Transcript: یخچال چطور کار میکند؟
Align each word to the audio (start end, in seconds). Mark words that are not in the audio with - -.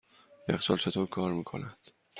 یخچال 0.49 0.77
چطور 0.77 1.07
کار 1.07 1.33
میکند؟ 1.33 1.77